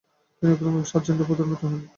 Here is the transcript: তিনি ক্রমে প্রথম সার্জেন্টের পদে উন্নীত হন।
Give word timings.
তিনি 0.37 0.53
ক্রমে 0.53 0.71
প্রথম 0.71 0.89
সার্জেন্টের 0.91 1.27
পদে 1.29 1.41
উন্নীত 1.43 1.61
হন। 1.63 1.73